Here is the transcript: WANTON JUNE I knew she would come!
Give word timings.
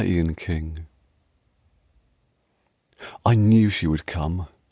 WANTON 0.03 0.35
JUNE 0.35 0.87
I 3.23 3.35
knew 3.35 3.69
she 3.69 3.85
would 3.85 4.07
come! 4.07 4.47